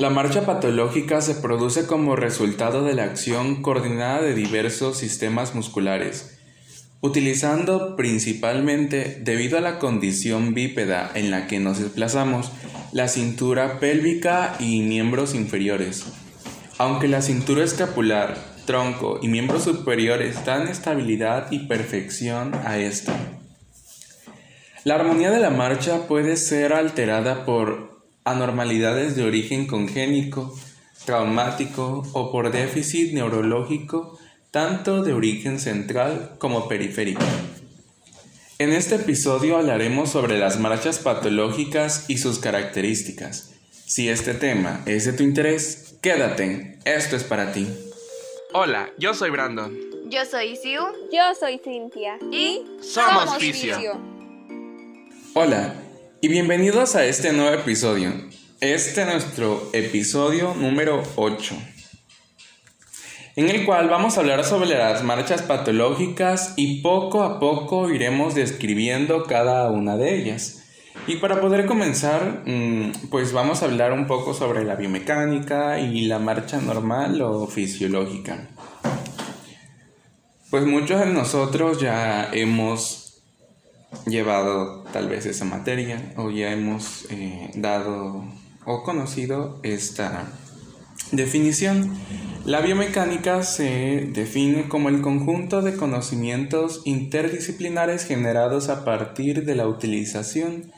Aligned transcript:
La 0.00 0.08
marcha 0.08 0.46
patológica 0.46 1.20
se 1.20 1.34
produce 1.34 1.86
como 1.86 2.16
resultado 2.16 2.82
de 2.84 2.94
la 2.94 3.04
acción 3.04 3.60
coordinada 3.60 4.22
de 4.22 4.32
diversos 4.32 4.96
sistemas 4.96 5.54
musculares, 5.54 6.38
utilizando 7.02 7.96
principalmente, 7.96 9.20
debido 9.20 9.58
a 9.58 9.60
la 9.60 9.78
condición 9.78 10.54
bípeda 10.54 11.10
en 11.14 11.30
la 11.30 11.46
que 11.46 11.60
nos 11.60 11.80
desplazamos, 11.80 12.50
la 12.92 13.08
cintura 13.08 13.78
pélvica 13.78 14.56
y 14.58 14.80
miembros 14.80 15.34
inferiores. 15.34 16.06
Aunque 16.78 17.06
la 17.06 17.20
cintura 17.20 17.62
escapular, 17.62 18.38
tronco 18.64 19.18
y 19.20 19.28
miembros 19.28 19.64
superiores 19.64 20.46
dan 20.46 20.66
estabilidad 20.68 21.52
y 21.52 21.66
perfección 21.66 22.54
a 22.64 22.78
esta. 22.78 23.14
La 24.84 24.94
armonía 24.94 25.30
de 25.30 25.40
la 25.40 25.50
marcha 25.50 26.08
puede 26.08 26.38
ser 26.38 26.72
alterada 26.72 27.44
por 27.44 27.99
anormalidades 28.24 29.16
de 29.16 29.24
origen 29.24 29.66
congénico, 29.66 30.56
traumático 31.04 32.06
o 32.12 32.30
por 32.30 32.50
déficit 32.52 33.12
neurológico, 33.12 34.18
tanto 34.50 35.02
de 35.02 35.12
origen 35.12 35.58
central 35.58 36.36
como 36.38 36.68
periférico. 36.68 37.22
En 38.58 38.72
este 38.72 38.96
episodio 38.96 39.56
hablaremos 39.56 40.10
sobre 40.10 40.38
las 40.38 40.60
marchas 40.60 40.98
patológicas 40.98 42.04
y 42.08 42.18
sus 42.18 42.38
características. 42.38 43.54
Si 43.86 44.08
este 44.08 44.34
tema 44.34 44.82
es 44.86 45.06
de 45.06 45.14
tu 45.14 45.22
interés, 45.22 45.96
quédate, 46.02 46.78
esto 46.84 47.16
es 47.16 47.24
para 47.24 47.52
ti. 47.52 47.66
Hola, 48.52 48.90
yo 48.98 49.14
soy 49.14 49.30
Brandon. 49.30 49.90
Yo 50.10 50.24
soy 50.24 50.56
Siu. 50.56 50.82
Yo 51.12 51.22
soy 51.38 51.60
Cintia. 51.62 52.18
Y 52.32 52.62
somos 52.82 53.38
Fisio. 53.38 53.98
Hola, 55.34 55.74
y 56.22 56.28
bienvenidos 56.28 56.96
a 56.96 57.06
este 57.06 57.32
nuevo 57.32 57.54
episodio. 57.54 58.12
Este 58.60 59.00
es 59.00 59.06
nuestro 59.06 59.70
episodio 59.72 60.52
número 60.54 61.02
8, 61.16 61.54
en 63.36 63.48
el 63.48 63.64
cual 63.64 63.88
vamos 63.88 64.16
a 64.16 64.20
hablar 64.20 64.44
sobre 64.44 64.68
las 64.68 65.02
marchas 65.02 65.40
patológicas 65.40 66.52
y 66.56 66.82
poco 66.82 67.22
a 67.22 67.40
poco 67.40 67.88
iremos 67.88 68.34
describiendo 68.34 69.24
cada 69.24 69.70
una 69.70 69.96
de 69.96 70.14
ellas. 70.14 70.64
Y 71.06 71.16
para 71.16 71.40
poder 71.40 71.64
comenzar, 71.64 72.42
mm, 72.44 73.08
pues 73.10 73.32
vamos 73.32 73.62
a 73.62 73.64
hablar 73.64 73.92
un 73.92 74.06
poco 74.06 74.34
sobre 74.34 74.64
la 74.64 74.74
biomecánica 74.74 75.80
y 75.80 76.02
la 76.02 76.18
marcha 76.18 76.60
normal 76.60 77.22
o 77.22 77.46
fisiológica. 77.46 78.48
Pues 80.50 80.66
muchos 80.66 81.00
de 81.00 81.06
nosotros 81.06 81.80
ya 81.80 82.28
hemos 82.30 83.09
llevado 84.06 84.84
tal 84.92 85.08
vez 85.08 85.26
esa 85.26 85.44
materia 85.44 86.12
o 86.16 86.30
ya 86.30 86.52
hemos 86.52 87.06
eh, 87.10 87.50
dado 87.54 88.24
o 88.64 88.82
conocido 88.82 89.60
esta 89.62 90.28
definición. 91.12 91.96
La 92.44 92.60
biomecánica 92.60 93.42
se 93.42 94.08
define 94.12 94.68
como 94.68 94.88
el 94.88 95.02
conjunto 95.02 95.62
de 95.62 95.76
conocimientos 95.76 96.82
interdisciplinares 96.84 98.04
generados 98.04 98.68
a 98.68 98.84
partir 98.84 99.44
de 99.44 99.54
la 99.54 99.68
utilización 99.68 100.72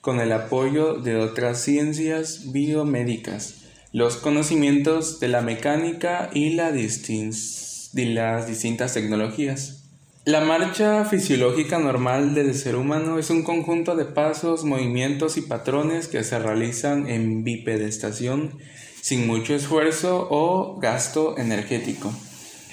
con 0.00 0.20
el 0.20 0.32
apoyo 0.32 0.94
de 0.94 1.16
otras 1.16 1.60
ciencias 1.60 2.52
biomédicas, 2.52 3.64
los 3.92 4.16
conocimientos 4.16 5.20
de 5.20 5.28
la 5.28 5.42
mecánica 5.42 6.30
y 6.32 6.50
las 6.50 6.74
distintas 6.74 7.90
tecnologías. 8.94 9.87
La 10.28 10.42
marcha 10.42 11.06
fisiológica 11.06 11.78
normal 11.78 12.34
del 12.34 12.54
ser 12.54 12.76
humano 12.76 13.18
es 13.18 13.30
un 13.30 13.42
conjunto 13.42 13.96
de 13.96 14.04
pasos, 14.04 14.62
movimientos 14.62 15.38
y 15.38 15.40
patrones 15.40 16.06
que 16.06 16.22
se 16.22 16.38
realizan 16.38 17.08
en 17.08 17.44
bipedestación 17.44 18.58
sin 19.00 19.26
mucho 19.26 19.54
esfuerzo 19.54 20.28
o 20.30 20.78
gasto 20.80 21.38
energético, 21.38 22.12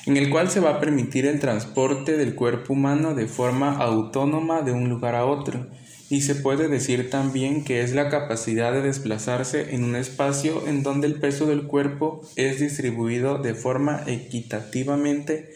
en 0.06 0.17
el 0.17 0.30
cual 0.30 0.50
se 0.50 0.59
va 0.59 0.72
a 0.72 0.80
permitir 0.81 1.26
el 1.26 1.39
transporte 1.39 2.17
del 2.17 2.36
cuerpo 2.36 2.73
humano 2.73 3.16
de 3.16 3.26
forma 3.26 3.77
autónoma 3.77 4.61
de 4.61 4.73
un 4.73 4.89
lugar 4.89 5.15
a 5.15 5.26
otro, 5.26 5.67
y 6.10 6.23
se 6.23 6.36
puede 6.36 6.67
decir 6.67 7.10
también 7.10 7.64
que 7.64 7.83
es 7.83 7.95
la 7.95 8.10
capacidad 8.10 8.73
de 8.73 8.82
desplazarse 8.82 9.73
en 9.73 9.86
un 9.86 9.95
espacio 9.95 10.67
en 10.67 10.83
donde 10.83 11.08
el 11.08 11.21
peso 11.21 11.45
del 11.45 11.67
cuerpo 11.67 12.20
es 12.36 12.60
distribuido 12.60 13.38
de 13.38 13.55
forma 13.55 14.04
equitativamente 14.08 15.55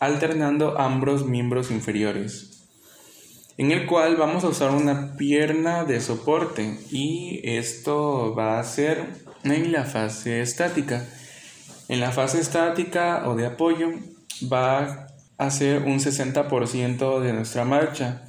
alternando 0.00 0.78
ambos 0.78 1.26
miembros 1.26 1.70
inferiores, 1.70 2.66
en 3.56 3.72
el 3.72 3.86
cual 3.86 4.16
vamos 4.16 4.44
a 4.44 4.48
usar 4.48 4.70
una 4.70 5.16
pierna 5.16 5.84
de 5.84 6.00
soporte 6.00 6.78
y 6.90 7.40
esto 7.42 8.34
va 8.34 8.60
a 8.60 8.64
ser 8.64 9.04
en 9.44 9.72
la 9.72 9.84
fase 9.84 10.40
estática. 10.40 11.06
En 11.88 12.00
la 12.00 12.12
fase 12.12 12.40
estática 12.40 13.28
o 13.28 13.34
de 13.34 13.46
apoyo 13.46 13.90
va 14.52 15.08
a 15.38 15.50
ser 15.50 15.82
un 15.82 15.98
60% 15.98 17.20
de 17.20 17.32
nuestra 17.32 17.64
marcha, 17.64 18.22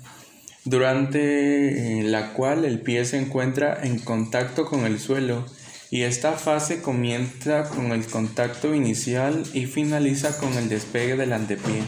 durante 0.66 2.00
eh, 2.00 2.03
la 2.03 2.34
cual 2.34 2.66
el 2.66 2.81
pie 2.81 3.06
se 3.06 3.18
encuentra 3.18 3.79
en 3.84 4.00
contacto 4.00 4.66
con 4.66 4.85
el 4.85 5.00
suelo 5.00 5.46
y 5.91 6.03
esta 6.03 6.33
fase 6.33 6.81
comienza 6.81 7.67
con 7.69 7.91
el 7.91 8.05
contacto 8.05 8.75
inicial 8.75 9.44
y 9.53 9.66
finaliza 9.66 10.38
con 10.38 10.53
el 10.53 10.69
despegue 10.69 11.16
del 11.16 11.33
antepié. 11.33 11.81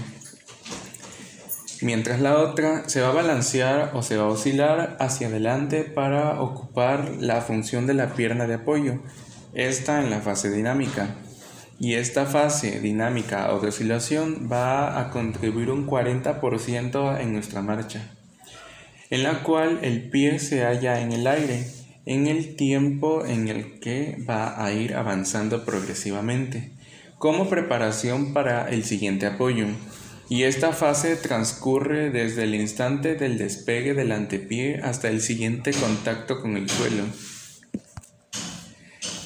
Mientras 1.81 2.19
la 2.19 2.38
otra 2.40 2.88
se 2.88 3.01
va 3.01 3.09
a 3.09 3.13
balancear 3.13 3.91
o 3.94 4.01
se 4.01 4.17
va 4.17 4.23
a 4.23 4.29
oscilar 4.29 4.97
hacia 5.00 5.28
adelante 5.28 5.84
para 5.84 6.41
ocupar 6.41 7.11
la 7.19 7.41
función 7.41 7.88
de 7.88 7.94
la 7.94 8.13
pierna 8.13 8.47
de 8.47 8.56
apoyo, 8.56 9.01
esta 9.53 10.00
en 10.00 10.09
la 10.09 10.22
fase 10.22 10.51
dinámica. 10.51 11.16
Y 11.79 11.95
esta 11.95 12.28
fase 12.28 12.79
dinámica 12.79 13.51
o 13.53 13.59
de 13.59 13.69
oscilación 13.69 14.47
va 14.51 15.00
a 15.00 15.09
contribuir 15.09 15.72
un 15.72 15.88
40% 15.88 17.19
en 17.19 17.34
nuestra 17.34 17.63
marcha, 17.63 18.11
en 19.09 19.23
la 19.23 19.41
cual 19.41 19.79
el 19.81 20.09
pie 20.11 20.38
se 20.38 20.63
halla 20.63 21.01
en 21.01 21.11
el 21.11 21.25
aire 21.25 21.81
en 22.06 22.28
el 22.28 22.56
tiempo 22.56 23.25
en 23.25 23.47
el 23.47 23.79
que 23.79 24.17
va 24.29 24.63
a 24.63 24.73
ir 24.73 24.95
avanzando 24.95 25.66
progresivamente, 25.66 26.72
como 27.17 27.50
preparación 27.50 28.34
para 28.34 28.69
el 28.69 28.84
siguiente 28.84 29.25
apoyo. 29.25 29.67
Y 30.29 30.44
esta 30.44 30.72
fase 30.72 31.17
transcurre 31.17 32.09
desde 32.09 32.44
el 32.44 32.56
instante 32.56 33.16
del 33.16 33.38
despegue 33.38 33.94
del 33.94 34.11
antepié 34.13 34.79
hasta 34.81 35.09
el 35.09 35.22
siguiente 35.22 35.72
contacto 35.72 36.41
con 36.41 36.56
el 36.56 36.69
suelo. 36.69 37.03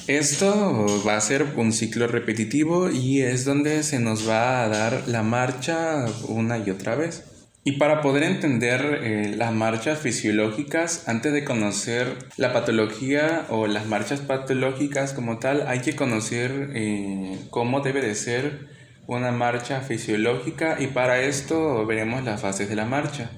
Esto 0.08 1.02
va 1.06 1.16
a 1.16 1.20
ser 1.20 1.54
un 1.56 1.72
ciclo 1.72 2.06
repetitivo 2.06 2.90
y 2.90 3.22
es 3.22 3.44
donde 3.44 3.82
se 3.82 3.98
nos 3.98 4.28
va 4.28 4.62
a 4.62 4.68
dar 4.68 5.08
la 5.08 5.24
marcha 5.24 6.06
una 6.28 6.58
y 6.58 6.70
otra 6.70 6.94
vez. 6.94 7.24
Y 7.66 7.72
para 7.78 8.00
poder 8.00 8.22
entender 8.22 9.00
eh, 9.02 9.34
las 9.36 9.52
marchas 9.52 9.98
fisiológicas, 9.98 11.08
antes 11.08 11.32
de 11.32 11.42
conocer 11.42 12.06
la 12.36 12.52
patología 12.52 13.44
o 13.48 13.66
las 13.66 13.86
marchas 13.86 14.20
patológicas 14.20 15.12
como 15.12 15.40
tal, 15.40 15.66
hay 15.66 15.80
que 15.80 15.96
conocer 15.96 16.70
eh, 16.76 17.40
cómo 17.50 17.80
debe 17.80 18.02
de 18.02 18.14
ser 18.14 18.68
una 19.08 19.32
marcha 19.32 19.80
fisiológica 19.80 20.76
y 20.78 20.86
para 20.86 21.20
esto 21.22 21.84
veremos 21.86 22.22
las 22.22 22.40
fases 22.40 22.68
de 22.68 22.76
la 22.76 22.84
marcha, 22.84 23.32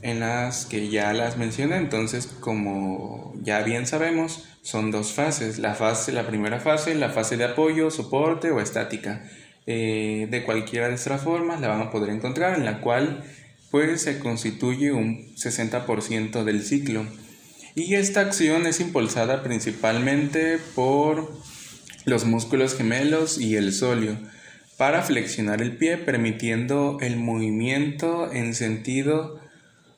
en 0.00 0.20
las 0.20 0.64
que 0.64 0.88
ya 0.88 1.12
las 1.12 1.36
mencioné, 1.36 1.78
entonces 1.78 2.28
como 2.28 3.34
ya 3.42 3.62
bien 3.62 3.84
sabemos, 3.84 4.44
son 4.62 4.92
dos 4.92 5.12
fases, 5.12 5.58
la, 5.58 5.74
fase, 5.74 6.12
la 6.12 6.24
primera 6.24 6.60
fase, 6.60 6.94
la 6.94 7.08
fase 7.08 7.36
de 7.36 7.46
apoyo, 7.46 7.90
soporte 7.90 8.52
o 8.52 8.60
estática. 8.60 9.24
Eh, 9.66 10.26
de 10.30 10.42
cualquiera 10.42 10.88
de 10.88 10.94
estas 10.94 11.22
formas 11.22 11.60
la 11.60 11.68
van 11.68 11.82
a 11.82 11.90
poder 11.90 12.10
encontrar 12.10 12.56
en 12.56 12.64
la 12.64 12.80
cual 12.80 13.22
pues 13.70 14.02
se 14.02 14.18
constituye 14.18 14.92
un 14.92 15.34
60% 15.36 16.44
del 16.44 16.64
ciclo. 16.64 17.06
Y 17.74 17.94
esta 17.94 18.20
acción 18.20 18.66
es 18.66 18.80
impulsada 18.80 19.42
principalmente 19.42 20.58
por 20.74 21.32
los 22.04 22.24
músculos 22.24 22.76
gemelos 22.76 23.38
y 23.38 23.56
el 23.56 23.72
sóleo 23.72 24.16
para 24.76 25.02
flexionar 25.02 25.60
el 25.60 25.76
pie 25.76 25.98
permitiendo 25.98 26.98
el 27.00 27.16
movimiento 27.16 28.32
en 28.32 28.54
sentido 28.54 29.38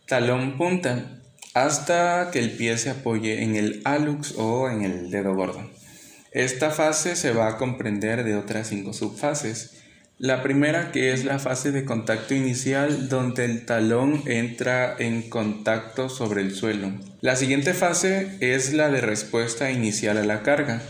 talón 0.06 0.58
punta 0.58 1.20
hasta 1.54 2.30
que 2.32 2.40
el 2.40 2.50
pie 2.50 2.76
se 2.78 2.90
apoye 2.90 3.42
en 3.42 3.56
el 3.56 3.80
alux 3.84 4.34
o 4.36 4.68
en 4.68 4.82
el 4.82 5.10
dedo 5.10 5.34
gordo. 5.34 5.70
Esta 6.32 6.70
fase 6.70 7.14
se 7.14 7.32
va 7.32 7.48
a 7.48 7.58
comprender 7.58 8.24
de 8.24 8.34
otras 8.34 8.68
cinco 8.68 8.92
subfases 8.92 9.81
la 10.22 10.40
primera 10.40 10.92
que 10.92 11.12
es 11.12 11.24
la 11.24 11.40
fase 11.40 11.72
de 11.72 11.84
contacto 11.84 12.32
inicial 12.32 13.08
donde 13.08 13.44
el 13.44 13.66
talón 13.66 14.22
entra 14.26 14.94
en 14.96 15.28
contacto 15.28 16.08
sobre 16.08 16.42
el 16.42 16.54
suelo. 16.54 16.92
La 17.20 17.34
siguiente 17.34 17.74
fase 17.74 18.36
es 18.38 18.72
la 18.72 18.88
de 18.88 19.00
respuesta 19.00 19.72
inicial 19.72 20.18
a 20.18 20.24
la 20.24 20.44
carga, 20.44 20.80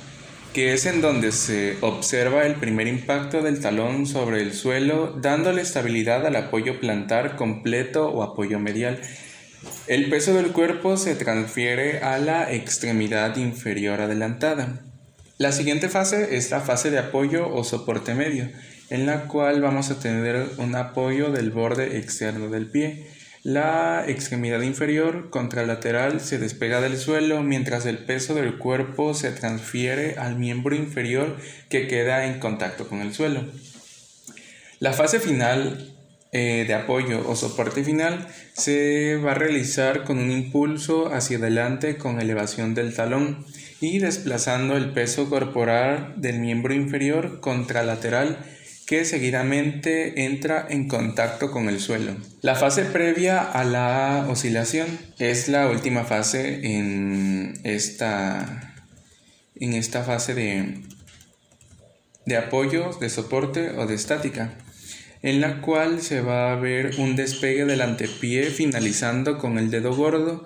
que 0.52 0.74
es 0.74 0.84
en 0.84 1.00
donde 1.00 1.32
se 1.32 1.78
observa 1.80 2.44
el 2.44 2.56
primer 2.56 2.86
impacto 2.88 3.40
del 3.40 3.58
talón 3.58 4.04
sobre 4.04 4.42
el 4.42 4.52
suelo 4.52 5.18
dándole 5.18 5.62
estabilidad 5.62 6.26
al 6.26 6.36
apoyo 6.36 6.78
plantar 6.78 7.34
completo 7.36 8.10
o 8.10 8.22
apoyo 8.22 8.58
medial. 8.58 9.00
El 9.86 10.10
peso 10.10 10.34
del 10.34 10.52
cuerpo 10.52 10.98
se 10.98 11.14
transfiere 11.14 12.00
a 12.00 12.18
la 12.18 12.52
extremidad 12.52 13.34
inferior 13.38 14.02
adelantada. 14.02 14.82
La 15.38 15.52
siguiente 15.52 15.88
fase 15.88 16.36
es 16.36 16.50
la 16.50 16.60
fase 16.60 16.90
de 16.90 16.98
apoyo 16.98 17.48
o 17.48 17.64
soporte 17.64 18.12
medio, 18.14 18.50
en 18.92 19.06
la 19.06 19.22
cual 19.22 19.62
vamos 19.62 19.90
a 19.90 19.98
tener 19.98 20.48
un 20.58 20.74
apoyo 20.74 21.30
del 21.32 21.50
borde 21.50 21.96
externo 21.96 22.50
del 22.50 22.66
pie. 22.66 23.06
La 23.42 24.04
extremidad 24.06 24.60
inferior 24.60 25.30
contralateral 25.30 26.20
se 26.20 26.38
despega 26.38 26.82
del 26.82 26.98
suelo 26.98 27.42
mientras 27.42 27.86
el 27.86 27.96
peso 27.96 28.34
del 28.34 28.58
cuerpo 28.58 29.14
se 29.14 29.30
transfiere 29.30 30.16
al 30.18 30.36
miembro 30.36 30.74
inferior 30.74 31.38
que 31.70 31.88
queda 31.88 32.26
en 32.26 32.38
contacto 32.38 32.86
con 32.86 33.00
el 33.00 33.14
suelo. 33.14 33.42
La 34.78 34.92
fase 34.92 35.20
final 35.20 35.94
eh, 36.32 36.66
de 36.66 36.74
apoyo 36.74 37.26
o 37.26 37.34
soporte 37.34 37.84
final 37.84 38.28
se 38.52 39.16
va 39.16 39.30
a 39.30 39.36
realizar 39.36 40.04
con 40.04 40.18
un 40.18 40.30
impulso 40.30 41.14
hacia 41.14 41.38
adelante 41.38 41.96
con 41.96 42.20
elevación 42.20 42.74
del 42.74 42.94
talón 42.94 43.46
y 43.80 44.00
desplazando 44.00 44.76
el 44.76 44.92
peso 44.92 45.30
corporal 45.30 46.12
del 46.18 46.40
miembro 46.40 46.74
inferior 46.74 47.40
contralateral 47.40 48.36
que 48.92 49.06
seguidamente 49.06 50.26
entra 50.26 50.66
en 50.68 50.86
contacto 50.86 51.50
con 51.50 51.70
el 51.70 51.80
suelo. 51.80 52.14
La 52.42 52.56
fase 52.56 52.84
previa 52.84 53.40
a 53.40 53.64
la 53.64 54.26
oscilación 54.28 54.86
es 55.18 55.48
la 55.48 55.70
última 55.70 56.04
fase 56.04 56.60
en 56.76 57.58
esta, 57.64 58.74
en 59.54 59.72
esta 59.72 60.04
fase 60.04 60.34
de, 60.34 60.82
de 62.26 62.36
apoyo, 62.36 62.90
de 63.00 63.08
soporte 63.08 63.70
o 63.70 63.86
de 63.86 63.94
estática, 63.94 64.58
en 65.22 65.40
la 65.40 65.62
cual 65.62 66.02
se 66.02 66.20
va 66.20 66.52
a 66.52 66.56
ver 66.56 66.96
un 66.98 67.16
despegue 67.16 67.64
del 67.64 67.80
antepié 67.80 68.50
finalizando 68.50 69.38
con 69.38 69.56
el 69.56 69.70
dedo 69.70 69.96
gordo 69.96 70.44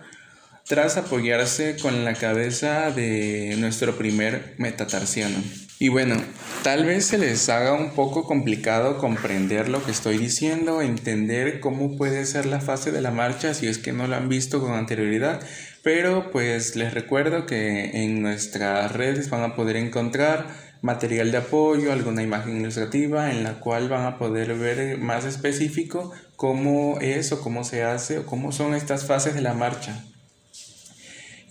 tras 0.69 0.97
apoyarse 0.97 1.77
con 1.83 2.05
la 2.05 2.15
cabeza 2.15 2.93
de 2.93 3.57
nuestro 3.59 3.99
primer 3.99 4.55
metatarsiano. 4.59 5.66
Y 5.79 5.89
bueno, 5.89 6.17
tal 6.63 6.87
vez 6.87 7.05
se 7.05 7.19
les 7.19 7.51
haga 7.51 7.75
un 7.75 7.91
poco 7.91 8.25
complicado 8.25 8.97
comprender 8.97 9.69
lo 9.69 9.85
que 9.85 9.91
estoy 9.91 10.17
diciendo, 10.17 10.81
entender 10.81 11.61
cómo 11.61 11.99
puede 11.99 12.25
ser 12.25 12.47
la 12.47 12.61
fase 12.61 12.93
de 12.93 13.03
la 13.03 13.11
marcha 13.11 13.53
si 13.53 13.67
es 13.67 13.77
que 13.77 13.93
no 13.93 14.07
lo 14.07 14.17
han 14.17 14.31
visto 14.31 14.63
con 14.63 14.73
anterioridad, 14.73 15.47
pero 15.83 16.31
pues 16.31 16.77
les 16.77 16.95
recuerdo 16.95 17.45
que 17.45 17.91
en 18.03 18.23
nuestras 18.23 18.93
redes 18.93 19.29
van 19.29 19.43
a 19.43 19.55
poder 19.55 19.77
encontrar 19.77 20.47
material 20.81 21.31
de 21.31 21.39
apoyo, 21.39 21.93
alguna 21.93 22.23
imagen 22.23 22.59
ilustrativa 22.59 23.31
en 23.31 23.45
la 23.45 23.61
cual 23.61 23.91
van 23.91 24.07
a 24.07 24.17
poder 24.17 24.55
ver 24.55 24.97
más 24.97 25.27
específico 25.27 26.11
cómo 26.37 26.99
es 27.03 27.33
o 27.33 27.43
cómo 27.43 27.65
se 27.65 27.83
hace 27.83 28.21
o 28.21 28.27
cómo 28.27 28.51
son 28.51 28.75
estas 28.75 29.05
fases 29.05 29.35
de 29.35 29.43
la 29.43 29.53
marcha. 29.53 30.05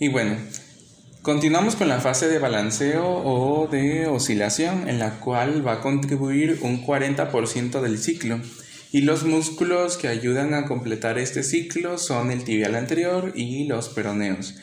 Y 0.00 0.08
bueno, 0.08 0.36
Continuamos 1.26 1.74
con 1.74 1.88
la 1.88 2.00
fase 2.00 2.28
de 2.28 2.38
balanceo 2.38 3.04
o 3.04 3.66
de 3.66 4.06
oscilación, 4.06 4.88
en 4.88 5.00
la 5.00 5.18
cual 5.18 5.66
va 5.66 5.72
a 5.72 5.80
contribuir 5.80 6.60
un 6.62 6.86
40% 6.86 7.80
del 7.80 7.98
ciclo. 7.98 8.38
Y 8.92 9.00
los 9.00 9.24
músculos 9.24 9.96
que 9.96 10.06
ayudan 10.06 10.54
a 10.54 10.66
completar 10.66 11.18
este 11.18 11.42
ciclo 11.42 11.98
son 11.98 12.30
el 12.30 12.44
tibial 12.44 12.76
anterior 12.76 13.32
y 13.34 13.64
los 13.64 13.88
peroneos. 13.88 14.54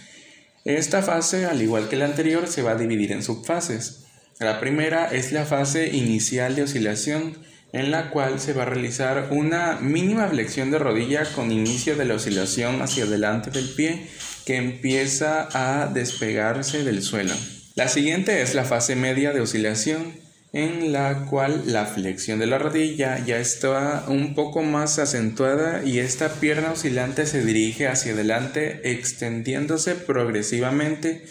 Esta 0.64 1.02
fase, 1.02 1.48
al 1.48 1.62
igual 1.62 1.90
que 1.90 1.98
la 1.98 2.06
anterior, 2.06 2.48
se 2.48 2.62
va 2.62 2.72
a 2.72 2.76
dividir 2.76 3.12
en 3.12 3.24
subfases. 3.24 4.06
La 4.40 4.62
primera 4.62 5.12
es 5.12 5.34
la 5.34 5.44
fase 5.44 5.90
inicial 5.90 6.56
de 6.56 6.64
oscilación, 6.64 7.40
en 7.74 7.92
la 7.92 8.10
cual 8.10 8.40
se 8.40 8.54
va 8.54 8.62
a 8.62 8.68
realizar 8.68 9.28
una 9.32 9.80
mínima 9.82 10.30
flexión 10.30 10.72
de 10.72 10.80
rodilla 10.80 11.26
con 11.36 11.52
inicio 11.52 11.98
de 11.98 12.06
la 12.06 12.14
oscilación 12.14 12.82
hacia 12.82 13.04
adelante 13.04 13.52
del 13.52 13.68
pie 13.68 14.08
que 14.46 14.58
empieza 14.58 15.48
a 15.54 15.88
despegarse 15.88 16.84
del 16.84 17.02
suelo. 17.02 17.34
La 17.76 17.88
siguiente 17.88 18.42
es 18.42 18.54
la 18.54 18.66
fase 18.66 18.96
media 18.96 19.32
de 19.32 19.42
oscilación, 19.42 20.14
en 20.54 20.92
la 20.92 21.26
cual 21.26 21.64
la 21.66 21.88
flexión 21.88 22.38
de 22.38 22.46
la 22.46 22.60
rodilla 22.60 23.18
ya 23.26 23.40
está 23.40 24.06
un 24.08 24.36
poco 24.36 24.62
más 24.62 25.00
acentuada 25.00 25.84
y 25.84 25.98
esta 25.98 26.30
pierna 26.34 26.72
oscilante 26.72 27.26
se 27.26 27.44
dirige 27.44 27.88
hacia 27.88 28.14
adelante 28.14 28.92
extendiéndose 28.92 29.96
progresivamente 29.96 31.26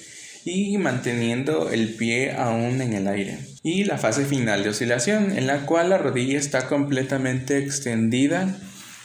y 0.44 0.76
manteniendo 0.78 1.70
el 1.70 1.94
pie 1.94 2.32
aún 2.32 2.82
en 2.82 2.94
el 2.94 3.06
aire. 3.06 3.38
Y 3.62 3.84
la 3.84 3.96
fase 3.96 4.24
final 4.24 4.64
de 4.64 4.70
oscilación 4.70 5.38
en 5.38 5.46
la 5.46 5.66
cual 5.66 5.90
la 5.90 5.98
rodilla 5.98 6.38
está 6.38 6.66
completamente 6.66 7.58
extendida 7.58 8.58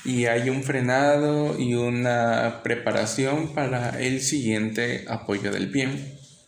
y 0.07 0.25
hay 0.25 0.49
un 0.49 0.63
frenado 0.63 1.59
y 1.59 1.75
una 1.75 2.61
preparación 2.63 3.53
para 3.53 3.89
el 4.01 4.21
siguiente 4.21 5.03
apoyo 5.09 5.51
del 5.51 5.69
pie. 5.69 5.89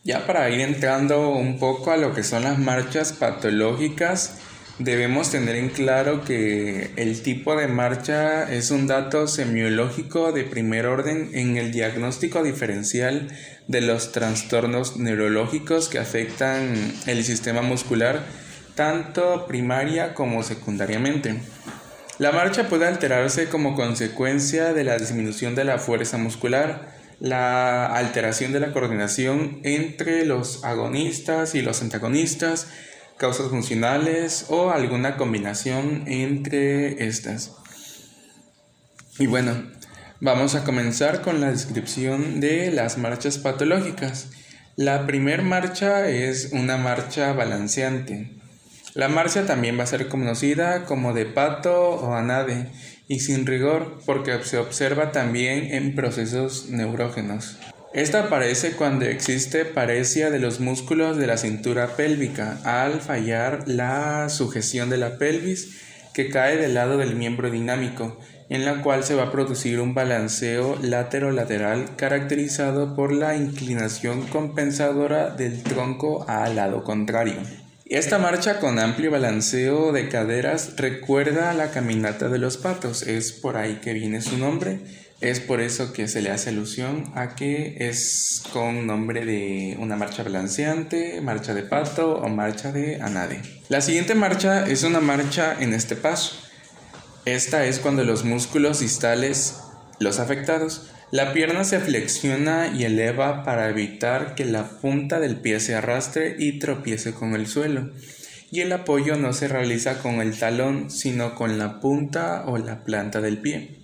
Ya 0.05 0.25
para 0.25 0.49
ir 0.49 0.61
entrando 0.61 1.31
un 1.31 1.59
poco 1.59 1.91
a 1.91 1.97
lo 1.97 2.13
que 2.13 2.23
son 2.23 2.45
las 2.45 2.57
marchas 2.57 3.11
patológicas, 3.11 4.37
debemos 4.79 5.29
tener 5.29 5.57
en 5.57 5.67
claro 5.67 6.23
que 6.23 6.91
el 6.95 7.21
tipo 7.21 7.53
de 7.57 7.67
marcha 7.67 8.49
es 8.49 8.71
un 8.71 8.87
dato 8.87 9.27
semiológico 9.27 10.31
de 10.31 10.45
primer 10.45 10.85
orden 10.85 11.31
en 11.33 11.57
el 11.57 11.73
diagnóstico 11.73 12.43
diferencial 12.43 13.27
de 13.67 13.81
los 13.81 14.13
trastornos 14.13 14.95
neurológicos 14.95 15.89
que 15.89 15.99
afectan 15.99 16.93
el 17.07 17.25
sistema 17.25 17.61
muscular 17.61 18.23
tanto 18.79 19.45
primaria 19.45 20.13
como 20.13 20.41
secundariamente. 20.41 21.41
La 22.19 22.33
marcha 22.33 22.67
puede 22.67 22.85
alterarse 22.85 23.47
como 23.47 23.75
consecuencia 23.75 24.73
de 24.73 24.83
la 24.83 24.97
disminución 24.97 25.55
de 25.55 25.63
la 25.63 25.77
fuerza 25.77 26.17
muscular, 26.17 26.93
la 27.21 27.85
alteración 27.85 28.51
de 28.51 28.59
la 28.59 28.73
coordinación 28.73 29.61
entre 29.63 30.25
los 30.25 30.65
agonistas 30.65 31.55
y 31.55 31.61
los 31.61 31.81
antagonistas, 31.81 32.67
causas 33.15 33.47
funcionales 33.47 34.47
o 34.49 34.69
alguna 34.71 35.15
combinación 35.15 36.03
entre 36.07 37.07
estas. 37.07 37.53
Y 39.17 39.27
bueno, 39.27 39.53
vamos 40.19 40.55
a 40.55 40.65
comenzar 40.65 41.21
con 41.21 41.39
la 41.39 41.51
descripción 41.51 42.41
de 42.41 42.69
las 42.69 42.97
marchas 42.97 43.37
patológicas. 43.37 44.27
La 44.75 45.07
primer 45.07 45.41
marcha 45.43 46.09
es 46.09 46.49
una 46.51 46.75
marcha 46.75 47.31
balanceante. 47.31 48.38
La 48.95 49.07
marcha 49.07 49.45
también 49.45 49.77
va 49.77 49.83
a 49.83 49.87
ser 49.87 50.07
conocida 50.07 50.85
como 50.85 51.13
de 51.13 51.25
pato 51.25 51.89
o 51.91 52.15
anade 52.15 52.67
y 53.07 53.19
sin 53.19 53.45
rigor 53.45 53.99
porque 54.05 54.43
se 54.43 54.57
observa 54.57 55.11
también 55.11 55.73
en 55.73 55.95
procesos 55.95 56.69
neurógenos. 56.69 57.57
Esta 57.93 58.25
aparece 58.25 58.73
cuando 58.73 59.05
existe 59.05 59.65
parecia 59.65 60.29
de 60.29 60.39
los 60.39 60.59
músculos 60.59 61.17
de 61.17 61.25
la 61.25 61.37
cintura 61.37 61.95
pélvica 61.95 62.59
al 62.63 63.01
fallar 63.01 63.63
la 63.67 64.29
sujeción 64.29 64.89
de 64.89 64.97
la 64.97 65.17
pelvis 65.17 65.79
que 66.13 66.29
cae 66.29 66.57
del 66.57 66.75
lado 66.75 66.97
del 66.97 67.15
miembro 67.15 67.49
dinámico, 67.49 68.19
en 68.49 68.65
la 68.65 68.81
cual 68.81 69.03
se 69.03 69.15
va 69.15 69.23
a 69.25 69.31
producir 69.31 69.79
un 69.79 69.95
balanceo 69.95 70.77
lateral 70.81 71.95
caracterizado 71.95 72.95
por 72.95 73.11
la 73.11 73.35
inclinación 73.35 74.27
compensadora 74.27 75.29
del 75.29 75.63
tronco 75.63 76.25
al 76.27 76.55
lado 76.57 76.83
contrario. 76.83 77.37
Esta 77.89 78.19
marcha 78.19 78.59
con 78.59 78.77
amplio 78.77 79.09
balanceo 79.09 79.91
de 79.91 80.09
caderas 80.09 80.73
recuerda 80.77 81.49
a 81.49 81.55
la 81.55 81.71
caminata 81.71 82.29
de 82.29 82.37
los 82.37 82.57
patos, 82.57 83.01
es 83.01 83.31
por 83.31 83.57
ahí 83.57 83.79
que 83.81 83.93
viene 83.93 84.21
su 84.21 84.37
nombre, 84.37 84.79
es 85.21 85.39
por 85.39 85.59
eso 85.59 85.91
que 85.91 86.07
se 86.07 86.21
le 86.21 86.29
hace 86.29 86.49
alusión 86.51 87.11
a 87.15 87.33
que 87.33 87.77
es 87.79 88.43
con 88.53 88.85
nombre 88.85 89.25
de 89.25 89.75
una 89.79 89.95
marcha 89.95 90.21
balanceante, 90.21 91.19
marcha 91.21 91.55
de 91.55 91.63
pato 91.63 92.17
o 92.17 92.29
marcha 92.29 92.71
de 92.71 93.01
anade. 93.01 93.41
La 93.69 93.81
siguiente 93.81 94.13
marcha 94.13 94.67
es 94.67 94.83
una 94.83 94.99
marcha 94.99 95.57
en 95.59 95.73
este 95.73 95.95
paso. 95.95 96.35
Esta 97.25 97.65
es 97.65 97.79
cuando 97.79 98.03
los 98.03 98.23
músculos 98.23 98.81
distales, 98.81 99.61
los 99.97 100.19
afectados, 100.19 100.91
la 101.11 101.33
pierna 101.33 101.63
se 101.63 101.79
flexiona 101.79 102.67
y 102.67 102.83
eleva 102.83 103.43
para 103.43 103.69
evitar 103.69 104.35
que 104.35 104.45
la 104.45 104.69
punta 104.69 105.19
del 105.19 105.37
pie 105.37 105.59
se 105.59 105.73
arrastre 105.73 106.35
y 106.37 106.59
tropiece 106.59 107.13
con 107.13 107.33
el 107.33 107.47
suelo. 107.47 107.89
Y 108.51 108.61
el 108.61 108.71
apoyo 108.71 109.15
no 109.15 109.33
se 109.33 109.47
realiza 109.47 110.01
con 110.03 110.21
el 110.21 110.37
talón, 110.37 110.91
sino 110.91 111.33
con 111.33 111.57
la 111.57 111.79
punta 111.79 112.43
o 112.45 112.57
la 112.57 112.83
planta 112.83 113.21
del 113.21 113.39
pie. 113.39 113.78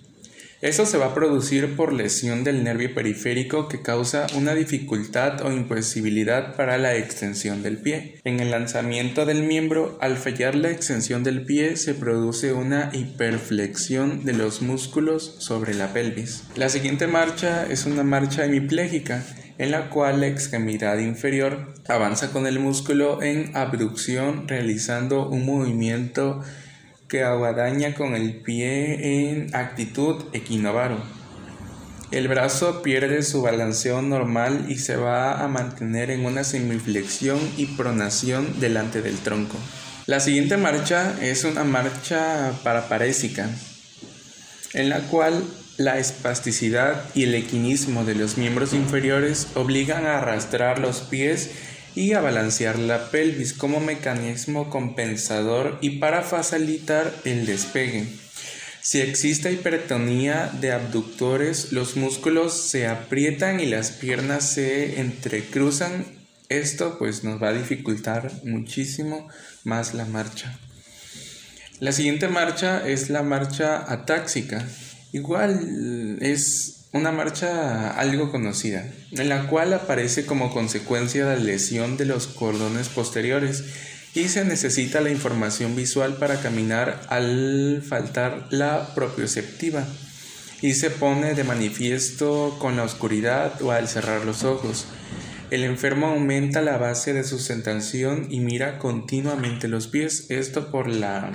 Eso 0.66 0.84
se 0.84 0.98
va 0.98 1.06
a 1.06 1.14
producir 1.14 1.76
por 1.76 1.92
lesión 1.92 2.42
del 2.42 2.64
nervio 2.64 2.92
periférico 2.92 3.68
que 3.68 3.82
causa 3.82 4.26
una 4.34 4.52
dificultad 4.52 5.40
o 5.42 5.52
imposibilidad 5.52 6.56
para 6.56 6.76
la 6.76 6.96
extensión 6.96 7.62
del 7.62 7.76
pie. 7.76 8.18
En 8.24 8.40
el 8.40 8.50
lanzamiento 8.50 9.26
del 9.26 9.44
miembro, 9.44 9.96
al 10.00 10.16
fallar 10.16 10.56
la 10.56 10.72
extensión 10.72 11.22
del 11.22 11.44
pie, 11.44 11.76
se 11.76 11.94
produce 11.94 12.52
una 12.52 12.90
hiperflexión 12.92 14.24
de 14.24 14.32
los 14.32 14.60
músculos 14.60 15.36
sobre 15.38 15.72
la 15.72 15.92
pelvis. 15.92 16.42
La 16.56 16.68
siguiente 16.68 17.06
marcha 17.06 17.64
es 17.70 17.86
una 17.86 18.02
marcha 18.02 18.44
hemipléjica 18.44 19.24
en 19.58 19.70
la 19.70 19.88
cual 19.88 20.20
la 20.20 20.26
extremidad 20.26 20.98
inferior 20.98 21.74
avanza 21.86 22.32
con 22.32 22.44
el 22.44 22.58
músculo 22.58 23.22
en 23.22 23.56
abducción 23.56 24.48
realizando 24.48 25.28
un 25.28 25.46
movimiento 25.46 26.42
que 27.08 27.22
aguadaña 27.22 27.94
con 27.94 28.14
el 28.14 28.36
pie 28.36 29.30
en 29.30 29.54
actitud 29.54 30.24
equinovaro. 30.32 31.02
El 32.10 32.28
brazo 32.28 32.82
pierde 32.82 33.22
su 33.22 33.42
balanceo 33.42 34.00
normal 34.00 34.66
y 34.68 34.76
se 34.76 34.96
va 34.96 35.42
a 35.42 35.48
mantener 35.48 36.10
en 36.10 36.24
una 36.24 36.44
semiflexión 36.44 37.38
y 37.56 37.66
pronación 37.66 38.60
delante 38.60 39.02
del 39.02 39.18
tronco. 39.18 39.56
La 40.06 40.20
siguiente 40.20 40.56
marcha 40.56 41.16
es 41.20 41.42
una 41.42 41.64
marcha 41.64 42.52
paraparésica, 42.62 43.50
en 44.72 44.88
la 44.88 45.00
cual 45.00 45.42
la 45.78 45.98
espasticidad 45.98 47.02
y 47.14 47.24
el 47.24 47.34
equinismo 47.34 48.04
de 48.04 48.14
los 48.14 48.38
miembros 48.38 48.72
inferiores 48.72 49.48
obligan 49.54 50.06
a 50.06 50.18
arrastrar 50.18 50.78
los 50.78 51.00
pies 51.00 51.50
y 51.96 52.12
a 52.12 52.20
balancear 52.20 52.78
la 52.78 53.10
pelvis 53.10 53.54
como 53.54 53.80
mecanismo 53.80 54.70
compensador 54.70 55.78
y 55.80 55.98
para 55.98 56.22
facilitar 56.22 57.12
el 57.24 57.46
despegue. 57.46 58.06
Si 58.82 59.00
existe 59.00 59.50
hipertonía 59.50 60.52
de 60.60 60.70
abductores, 60.70 61.72
los 61.72 61.96
músculos 61.96 62.52
se 62.52 62.86
aprietan 62.86 63.58
y 63.58 63.66
las 63.66 63.90
piernas 63.90 64.48
se 64.48 65.00
entrecruzan. 65.00 66.04
Esto 66.48 66.96
pues 66.98 67.24
nos 67.24 67.42
va 67.42 67.48
a 67.48 67.54
dificultar 67.54 68.30
muchísimo 68.44 69.26
más 69.64 69.94
la 69.94 70.04
marcha. 70.04 70.56
La 71.80 71.92
siguiente 71.92 72.28
marcha 72.28 72.86
es 72.86 73.10
la 73.10 73.22
marcha 73.22 73.90
atáxica. 73.90 74.68
Igual 75.12 76.18
es 76.20 76.75
una 76.92 77.12
marcha 77.12 77.90
algo 77.90 78.30
conocida, 78.30 78.90
en 79.12 79.28
la 79.28 79.48
cual 79.48 79.72
aparece 79.74 80.24
como 80.24 80.52
consecuencia 80.52 81.26
la 81.26 81.36
lesión 81.36 81.96
de 81.96 82.06
los 82.06 82.26
cordones 82.26 82.88
posteriores 82.88 83.64
y 84.14 84.28
se 84.28 84.44
necesita 84.44 85.00
la 85.00 85.10
información 85.10 85.76
visual 85.76 86.16
para 86.16 86.40
caminar 86.40 87.02
al 87.08 87.82
faltar 87.86 88.48
la 88.50 88.94
propioceptiva 88.94 89.86
y 90.62 90.72
se 90.72 90.90
pone 90.90 91.34
de 91.34 91.44
manifiesto 91.44 92.56
con 92.58 92.76
la 92.76 92.84
oscuridad 92.84 93.60
o 93.60 93.72
al 93.72 93.88
cerrar 93.88 94.24
los 94.24 94.42
ojos. 94.44 94.86
El 95.50 95.64
enfermo 95.64 96.06
aumenta 96.06 96.62
la 96.62 96.78
base 96.78 97.12
de 97.12 97.24
sustentación 97.24 98.26
y 98.30 98.40
mira 98.40 98.78
continuamente 98.78 99.68
los 99.68 99.86
pies, 99.86 100.26
esto 100.30 100.70
por 100.70 100.88
la 100.88 101.30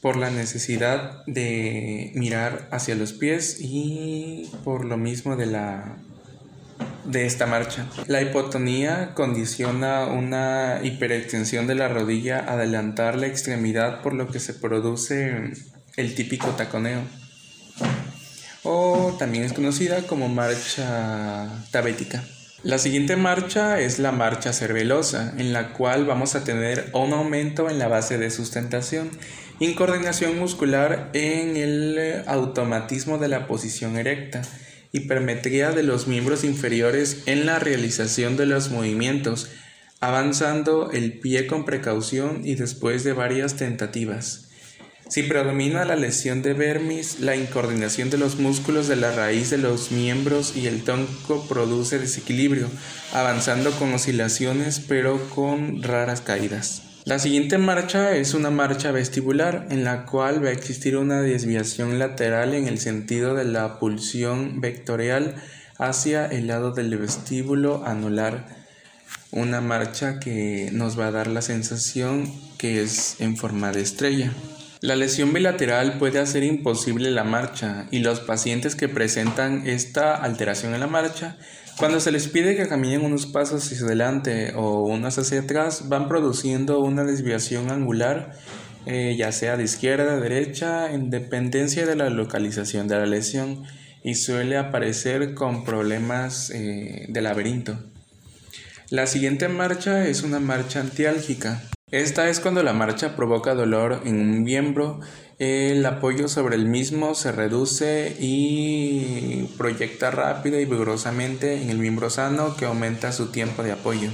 por 0.00 0.16
la 0.16 0.30
necesidad 0.30 1.24
de 1.26 2.12
mirar 2.14 2.68
hacia 2.70 2.94
los 2.94 3.12
pies 3.12 3.58
y 3.60 4.50
por 4.64 4.84
lo 4.84 4.96
mismo 4.96 5.36
de 5.36 5.46
la 5.46 5.96
de 7.04 7.26
esta 7.26 7.46
marcha. 7.46 7.86
La 8.06 8.20
hipotonía 8.20 9.12
condiciona 9.14 10.06
una 10.06 10.80
hiperextensión 10.82 11.66
de 11.66 11.74
la 11.74 11.88
rodilla, 11.88 12.38
adelantar 12.40 13.16
la 13.16 13.26
extremidad 13.26 14.02
por 14.02 14.12
lo 14.12 14.28
que 14.28 14.40
se 14.40 14.54
produce 14.54 15.52
el 15.96 16.14
típico 16.14 16.48
taconeo. 16.50 17.00
O 18.62 19.16
también 19.18 19.44
es 19.44 19.52
conocida 19.52 20.02
como 20.02 20.28
marcha 20.28 21.48
tabética. 21.70 22.22
La 22.64 22.78
siguiente 22.78 23.16
marcha 23.16 23.80
es 23.80 23.98
la 24.00 24.10
marcha 24.10 24.52
cervelosa, 24.52 25.32
en 25.38 25.52
la 25.52 25.72
cual 25.72 26.04
vamos 26.04 26.34
a 26.34 26.42
tener 26.42 26.90
un 26.92 27.12
aumento 27.12 27.70
en 27.70 27.78
la 27.78 27.86
base 27.86 28.18
de 28.18 28.30
sustentación, 28.30 29.10
incoordinación 29.60 30.38
muscular 30.38 31.10
en 31.14 31.56
el 31.56 32.22
automatismo 32.26 33.18
de 33.18 33.28
la 33.28 33.46
posición 33.46 33.96
erecta, 33.96 34.42
hipermetría 34.92 35.70
de 35.72 35.82
los 35.82 36.06
miembros 36.06 36.44
inferiores 36.44 37.22
en 37.26 37.46
la 37.46 37.58
realización 37.58 38.36
de 38.36 38.46
los 38.46 38.70
movimientos, 38.70 39.50
avanzando 40.00 40.90
el 40.92 41.18
pie 41.18 41.46
con 41.46 41.64
precaución 41.64 42.42
y 42.44 42.54
después 42.54 43.04
de 43.04 43.12
varias 43.12 43.56
tentativas. 43.56 44.48
Si 45.08 45.22
predomina 45.22 45.86
la 45.86 45.96
lesión 45.96 46.42
de 46.42 46.52
vermis, 46.52 47.20
la 47.20 47.34
incoordinación 47.34 48.10
de 48.10 48.18
los 48.18 48.38
músculos 48.38 48.88
de 48.88 48.96
la 48.96 49.10
raíz 49.10 49.48
de 49.48 49.56
los 49.56 49.90
miembros 49.90 50.54
y 50.54 50.66
el 50.66 50.84
tronco 50.84 51.46
produce 51.48 51.98
desequilibrio, 51.98 52.68
avanzando 53.14 53.70
con 53.72 53.94
oscilaciones 53.94 54.80
pero 54.80 55.18
con 55.30 55.82
raras 55.82 56.20
caídas. 56.20 56.87
La 57.08 57.18
siguiente 57.18 57.56
marcha 57.56 58.14
es 58.14 58.34
una 58.34 58.50
marcha 58.50 58.92
vestibular 58.92 59.66
en 59.70 59.82
la 59.82 60.04
cual 60.04 60.44
va 60.44 60.50
a 60.50 60.52
existir 60.52 60.94
una 60.94 61.22
desviación 61.22 61.98
lateral 61.98 62.52
en 62.52 62.68
el 62.68 62.78
sentido 62.78 63.34
de 63.34 63.46
la 63.46 63.78
pulsión 63.78 64.60
vectorial 64.60 65.34
hacia 65.78 66.26
el 66.26 66.48
lado 66.48 66.72
del 66.72 66.94
vestíbulo 66.98 67.82
anular. 67.86 68.44
Una 69.30 69.62
marcha 69.62 70.20
que 70.20 70.68
nos 70.74 71.00
va 71.00 71.06
a 71.06 71.10
dar 71.10 71.28
la 71.28 71.40
sensación 71.40 72.30
que 72.58 72.82
es 72.82 73.18
en 73.22 73.38
forma 73.38 73.72
de 73.72 73.80
estrella. 73.80 74.30
La 74.82 74.94
lesión 74.94 75.32
bilateral 75.32 75.96
puede 75.98 76.18
hacer 76.18 76.42
imposible 76.42 77.10
la 77.10 77.24
marcha 77.24 77.86
y 77.90 78.00
los 78.00 78.20
pacientes 78.20 78.76
que 78.76 78.90
presentan 78.90 79.66
esta 79.66 80.14
alteración 80.14 80.74
en 80.74 80.80
la 80.80 80.86
marcha 80.86 81.38
cuando 81.78 82.00
se 82.00 82.10
les 82.10 82.26
pide 82.26 82.56
que 82.56 82.68
caminen 82.68 83.04
unos 83.04 83.26
pasos 83.26 83.64
hacia 83.64 83.86
adelante 83.86 84.52
o 84.56 84.82
unos 84.82 85.16
hacia 85.16 85.40
atrás, 85.40 85.88
van 85.88 86.08
produciendo 86.08 86.80
una 86.80 87.04
desviación 87.04 87.70
angular, 87.70 88.32
eh, 88.86 89.14
ya 89.16 89.30
sea 89.30 89.56
de 89.56 89.64
izquierda 89.64 90.18
derecha, 90.18 90.92
en 90.92 91.10
dependencia 91.10 91.86
de 91.86 91.94
la 91.94 92.10
localización 92.10 92.88
de 92.88 92.96
la 92.96 93.06
lesión, 93.06 93.64
y 94.02 94.16
suele 94.16 94.56
aparecer 94.56 95.34
con 95.34 95.64
problemas 95.64 96.50
eh, 96.50 97.06
de 97.08 97.20
laberinto. 97.20 97.78
La 98.90 99.06
siguiente 99.06 99.48
marcha 99.48 100.06
es 100.08 100.22
una 100.22 100.40
marcha 100.40 100.80
antiálgica. 100.80 101.62
Esta 101.90 102.28
es 102.28 102.40
cuando 102.40 102.62
la 102.62 102.72
marcha 102.72 103.14
provoca 103.14 103.54
dolor 103.54 104.02
en 104.04 104.20
un 104.20 104.42
miembro 104.42 105.00
el 105.38 105.86
apoyo 105.86 106.28
sobre 106.28 106.56
el 106.56 106.66
mismo 106.66 107.14
se 107.14 107.30
reduce 107.30 108.16
y 108.18 109.44
proyecta 109.56 110.10
rápida 110.10 110.60
y 110.60 110.64
vigorosamente 110.64 111.62
en 111.62 111.70
el 111.70 111.78
miembro 111.78 112.10
sano 112.10 112.56
que 112.56 112.64
aumenta 112.64 113.12
su 113.12 113.28
tiempo 113.30 113.62
de 113.62 113.72
apoyo. 113.72 114.10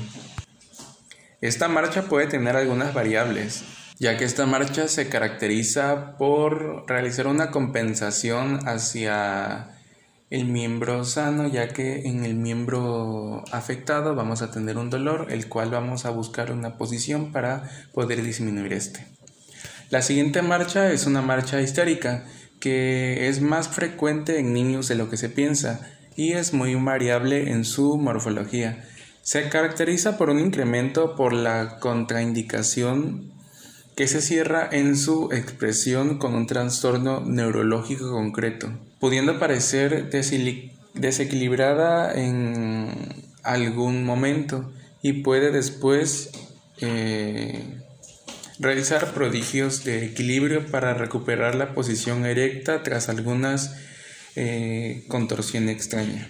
Esta 1.40 1.68
marcha 1.68 2.02
puede 2.04 2.26
tener 2.26 2.56
algunas 2.56 2.92
variables, 2.92 3.64
ya 3.98 4.18
que 4.18 4.24
esta 4.24 4.44
marcha 4.44 4.86
se 4.88 5.08
caracteriza 5.08 6.16
por 6.18 6.84
realizar 6.88 7.26
una 7.26 7.50
compensación 7.50 8.68
hacia 8.68 9.70
el 10.28 10.46
miembro 10.46 11.04
sano, 11.04 11.48
ya 11.48 11.68
que 11.68 12.06
en 12.06 12.24
el 12.24 12.34
miembro 12.34 13.44
afectado 13.50 14.14
vamos 14.14 14.42
a 14.42 14.50
tener 14.50 14.76
un 14.76 14.90
dolor, 14.90 15.28
el 15.30 15.48
cual 15.48 15.70
vamos 15.70 16.04
a 16.04 16.10
buscar 16.10 16.52
una 16.52 16.76
posición 16.76 17.32
para 17.32 17.70
poder 17.92 18.22
disminuir 18.22 18.74
este. 18.74 19.13
La 19.90 20.02
siguiente 20.02 20.42
marcha 20.42 20.92
es 20.92 21.06
una 21.06 21.22
marcha 21.22 21.60
histérica, 21.60 22.24
que 22.60 23.28
es 23.28 23.40
más 23.40 23.68
frecuente 23.68 24.38
en 24.38 24.52
niños 24.52 24.88
de 24.88 24.94
lo 24.94 25.10
que 25.10 25.16
se 25.16 25.28
piensa 25.28 25.80
y 26.16 26.32
es 26.32 26.52
muy 26.52 26.74
variable 26.74 27.50
en 27.50 27.64
su 27.64 27.96
morfología. 27.98 28.84
Se 29.22 29.48
caracteriza 29.48 30.16
por 30.16 30.30
un 30.30 30.40
incremento 30.40 31.16
por 31.16 31.32
la 31.32 31.78
contraindicación 31.78 33.32
que 33.96 34.08
se 34.08 34.20
cierra 34.20 34.68
en 34.70 34.96
su 34.96 35.30
expresión 35.32 36.18
con 36.18 36.34
un 36.34 36.46
trastorno 36.46 37.20
neurológico 37.20 38.10
concreto, 38.10 38.72
pudiendo 38.98 39.38
parecer 39.38 40.10
desequilibrada 40.94 42.12
en 42.14 42.88
algún 43.42 44.04
momento 44.04 44.72
y 45.02 45.22
puede 45.22 45.52
después 45.52 46.30
eh, 46.80 47.62
realizar 48.58 49.12
prodigios 49.12 49.84
de 49.84 50.04
equilibrio 50.04 50.66
para 50.66 50.94
recuperar 50.94 51.54
la 51.54 51.74
posición 51.74 52.26
erecta 52.26 52.82
tras 52.82 53.08
algunas 53.08 53.76
eh, 54.36 55.04
contorsión 55.08 55.68
extraña. 55.68 56.28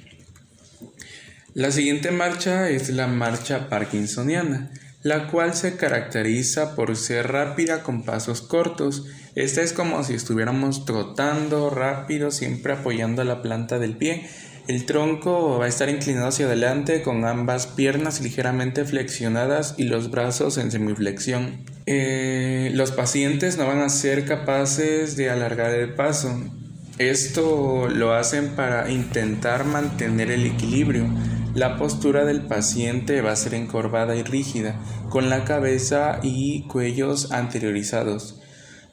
La 1.55 1.71
siguiente 1.71 2.11
marcha 2.11 2.69
es 2.69 2.89
la 2.91 3.07
marcha 3.07 3.69
parkinsoniana, 3.69 4.71
la 5.03 5.29
cual 5.29 5.55
se 5.55 5.77
caracteriza 5.77 6.75
por 6.75 6.97
ser 6.97 7.31
rápida 7.31 7.83
con 7.83 8.05
pasos 8.05 8.43
cortos. 8.43 9.07
Esta 9.35 9.63
es 9.63 9.73
como 9.73 10.03
si 10.03 10.15
estuviéramos 10.15 10.85
trotando 10.85 11.71
rápido, 11.71 12.31
siempre 12.31 12.73
apoyando 12.73 13.23
la 13.23 13.43
planta 13.43 13.79
del 13.79 13.97
pie 13.97 14.29
el 14.67 14.87
tronco 14.87 15.59
va 15.59 15.67
a 15.67 15.69
estar 15.69 15.91
inclinado 15.91 16.29
hacia 16.29 16.47
adelante 16.47 17.03
con 17.03 17.27
ambas 17.27 17.67
piernas 17.67 18.23
ligeramente 18.23 18.87
flexionadas 18.87 19.75
y 19.77 19.85
los 19.85 20.11
brazos 20.11 20.57
en 20.57 20.71
semiflexión. 20.71 21.74
Eh, 21.87 22.71
los 22.75 22.93
pacientes 22.93 23.59
no 23.59 23.67
van 23.67 23.81
a 23.81 23.91
ser 23.91 24.25
capaces 24.25 25.17
de 25.17 25.31
alargar 25.31 25.73
el 25.73 25.95
paso. 25.95 26.43
Esto 26.99 27.89
lo 27.89 28.15
hacen 28.15 28.51
para 28.51 28.91
intentar 28.91 29.65
mantener 29.65 30.31
el 30.31 30.47
equilibrio. 30.47 31.07
La 31.55 31.77
postura 31.77 32.25
del 32.25 32.43
paciente 32.43 33.21
va 33.21 33.33
a 33.33 33.37
ser 33.37 33.55
encorvada 33.55 34.17
y 34.17 34.23
rígida, 34.23 34.81
con 35.11 35.29
la 35.29 35.45
cabeza 35.45 36.21
y 36.23 36.67
cuellos 36.69 37.33
anteriorizados. 37.33 38.41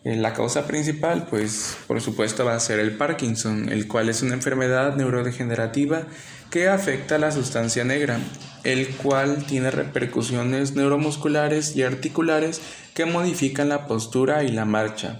Eh, 0.04 0.16
la 0.16 0.34
causa 0.34 0.66
principal, 0.66 1.28
pues 1.30 1.78
por 1.88 2.02
supuesto 2.02 2.44
va 2.44 2.56
a 2.56 2.60
ser 2.60 2.80
el 2.80 2.98
Parkinson, 2.98 3.70
el 3.70 3.88
cual 3.88 4.10
es 4.10 4.24
una 4.24 4.34
enfermedad 4.34 4.96
neurodegenerativa 4.96 6.08
que 6.50 6.68
afecta 6.68 7.16
a 7.16 7.20
la 7.20 7.32
sustancia 7.32 7.84
negra, 7.84 8.20
el 8.64 8.88
cual 8.88 9.46
tiene 9.46 9.72
repercusiones 9.72 10.76
neuromusculares 10.76 11.76
y 11.76 11.84
articulares 11.84 12.62
que 12.94 13.06
modifican 13.06 13.70
la 13.70 13.88
postura 13.88 14.44
y 14.44 14.50
la 14.50 14.66
marcha. 14.66 15.20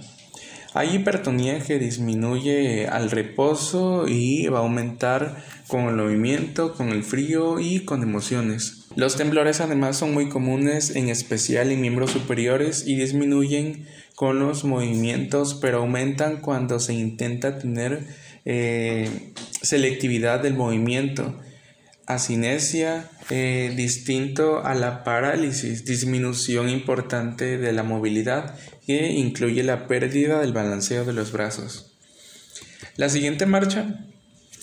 Hay 0.74 0.94
hipertonía 0.94 1.60
que 1.60 1.78
disminuye 1.78 2.86
al 2.86 3.10
reposo 3.10 4.06
y 4.08 4.46
va 4.46 4.60
a 4.60 4.62
aumentar 4.62 5.44
con 5.68 5.82
el 5.82 5.96
movimiento, 5.96 6.72
con 6.72 6.88
el 6.88 7.02
frío 7.04 7.60
y 7.60 7.80
con 7.84 8.02
emociones. 8.02 8.86
Los 8.96 9.16
temblores 9.16 9.60
además 9.60 9.98
son 9.98 10.14
muy 10.14 10.28
comunes, 10.28 10.96
en 10.96 11.08
especial 11.08 11.70
en 11.70 11.80
miembros 11.80 12.10
superiores, 12.10 12.86
y 12.86 12.96
disminuyen 12.96 13.86
con 14.14 14.38
los 14.38 14.64
movimientos, 14.64 15.54
pero 15.54 15.78
aumentan 15.78 16.40
cuando 16.40 16.78
se 16.78 16.94
intenta 16.94 17.58
tener 17.58 18.06
eh, 18.44 19.32
selectividad 19.62 20.40
del 20.40 20.54
movimiento. 20.54 21.38
Asinesia, 22.06 23.10
eh, 23.30 23.72
distinto 23.76 24.64
a 24.64 24.74
la 24.74 25.04
parálisis, 25.04 25.84
disminución 25.84 26.68
importante 26.68 27.58
de 27.58 27.72
la 27.72 27.82
movilidad 27.82 28.56
que 28.86 29.12
incluye 29.12 29.62
la 29.62 29.86
pérdida 29.86 30.40
del 30.40 30.52
balanceo 30.52 31.04
de 31.04 31.12
los 31.12 31.32
brazos. 31.32 31.92
La 32.96 33.08
siguiente 33.08 33.46
marcha 33.46 34.04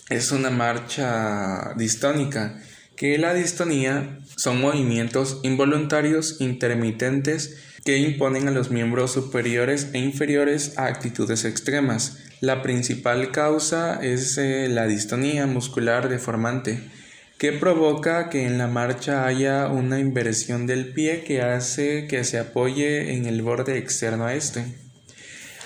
es 0.09 0.31
una 0.31 0.49
marcha 0.49 1.73
distónica, 1.77 2.61
que 2.95 3.17
la 3.17 3.33
distonía 3.33 4.19
son 4.35 4.59
movimientos 4.59 5.39
involuntarios 5.43 6.41
intermitentes 6.41 7.57
que 7.85 7.97
imponen 7.97 8.47
a 8.49 8.51
los 8.51 8.71
miembros 8.71 9.13
superiores 9.13 9.89
e 9.93 9.99
inferiores 9.99 10.77
a 10.77 10.85
actitudes 10.85 11.45
extremas. 11.45 12.17
La 12.41 12.61
principal 12.61 13.31
causa 13.31 13.99
es 14.01 14.37
eh, 14.37 14.67
la 14.69 14.85
distonía 14.85 15.47
muscular 15.47 16.09
deformante 16.09 16.89
que 17.39 17.53
provoca 17.53 18.29
que 18.29 18.45
en 18.45 18.57
la 18.57 18.67
marcha 18.67 19.25
haya 19.25 19.67
una 19.67 19.97
inversión 19.97 20.67
del 20.67 20.91
pie 20.91 21.23
que 21.23 21.41
hace 21.41 22.05
que 22.05 22.25
se 22.25 22.37
apoye 22.37 23.13
en 23.13 23.25
el 23.25 23.41
borde 23.41 23.77
externo 23.77 24.25
a 24.25 24.35
este. 24.35 24.65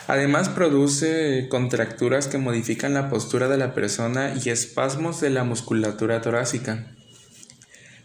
Además 0.05 0.49
produce 0.49 1.47
contracturas 1.49 2.27
que 2.27 2.37
modifican 2.37 2.93
la 2.93 3.09
postura 3.09 3.47
de 3.47 3.57
la 3.57 3.73
persona 3.73 4.35
y 4.35 4.49
espasmos 4.49 5.19
de 5.19 5.31
la 5.31 5.45
musculatura 5.45 6.21
torácica. 6.21 6.91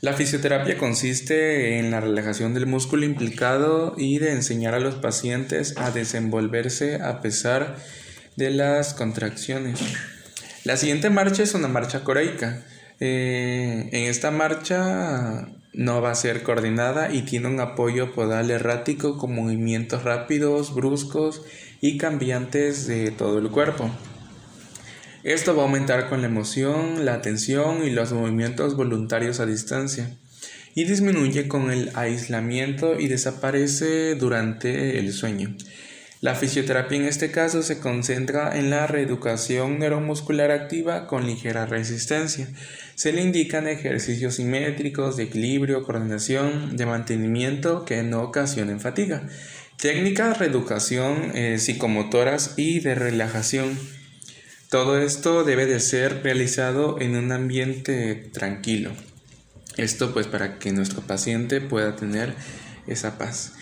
La 0.00 0.14
fisioterapia 0.14 0.78
consiste 0.78 1.78
en 1.78 1.90
la 1.90 2.00
relajación 2.00 2.54
del 2.54 2.64
músculo 2.64 3.04
implicado 3.04 3.94
y 3.98 4.18
de 4.18 4.32
enseñar 4.32 4.74
a 4.74 4.80
los 4.80 4.94
pacientes 4.94 5.76
a 5.76 5.90
desenvolverse 5.90 7.02
a 7.02 7.20
pesar 7.20 7.76
de 8.34 8.50
las 8.50 8.94
contracciones. 8.94 9.78
La 10.64 10.78
siguiente 10.78 11.10
marcha 11.10 11.42
es 11.42 11.52
una 11.52 11.68
marcha 11.68 12.02
coreica 12.02 12.64
eh, 13.00 13.88
en 13.92 14.04
esta 14.04 14.30
marcha 14.30 15.48
no 15.72 16.02
va 16.02 16.10
a 16.10 16.16
ser 16.16 16.42
coordinada 16.42 17.12
y 17.12 17.22
tiene 17.22 17.48
un 17.48 17.60
apoyo 17.60 18.12
podal 18.12 18.50
errático 18.50 19.18
con 19.18 19.34
movimientos 19.34 20.02
rápidos, 20.02 20.74
bruscos 20.74 21.42
y 21.80 21.98
cambiantes 21.98 22.86
de 22.86 23.10
todo 23.10 23.38
el 23.38 23.50
cuerpo. 23.50 23.90
Esto 25.22 25.54
va 25.54 25.62
a 25.62 25.66
aumentar 25.66 26.08
con 26.08 26.20
la 26.20 26.26
emoción, 26.26 27.04
la 27.04 27.14
atención 27.14 27.84
y 27.84 27.90
los 27.90 28.12
movimientos 28.12 28.76
voluntarios 28.76 29.40
a 29.40 29.46
distancia 29.46 30.16
y 30.74 30.84
disminuye 30.84 31.48
con 31.48 31.70
el 31.70 31.90
aislamiento 31.94 32.98
y 32.98 33.08
desaparece 33.08 34.14
durante 34.14 34.98
el 34.98 35.12
sueño. 35.12 35.54
La 36.20 36.34
fisioterapia 36.34 36.98
en 36.98 37.04
este 37.04 37.30
caso 37.30 37.62
se 37.62 37.78
concentra 37.78 38.58
en 38.58 38.70
la 38.70 38.88
reeducación 38.88 39.78
neuromuscular 39.78 40.50
activa 40.50 41.06
con 41.06 41.26
ligera 41.26 41.64
resistencia. 41.64 42.48
Se 42.96 43.12
le 43.12 43.22
indican 43.22 43.68
ejercicios 43.68 44.34
simétricos 44.34 45.16
de 45.16 45.24
equilibrio, 45.24 45.84
coordinación, 45.84 46.76
de 46.76 46.86
mantenimiento 46.86 47.84
que 47.84 48.02
no 48.02 48.22
ocasionen 48.22 48.80
fatiga. 48.80 49.28
Técnicas 49.76 50.30
de 50.30 50.46
reeducación 50.46 51.30
eh, 51.36 51.58
psicomotoras 51.60 52.54
y 52.56 52.80
de 52.80 52.96
relajación. 52.96 53.78
Todo 54.70 54.98
esto 54.98 55.44
debe 55.44 55.66
de 55.66 55.78
ser 55.78 56.24
realizado 56.24 57.00
en 57.00 57.14
un 57.14 57.30
ambiente 57.30 58.16
tranquilo. 58.16 58.90
Esto 59.76 60.12
pues 60.12 60.26
para 60.26 60.58
que 60.58 60.72
nuestro 60.72 61.00
paciente 61.02 61.60
pueda 61.60 61.94
tener 61.94 62.34
esa 62.88 63.18
paz. 63.18 63.52